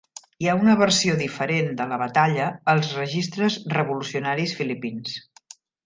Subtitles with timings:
[0.43, 5.19] Hi ha una versió diferent de la batalla als registres revolucionaris filipins.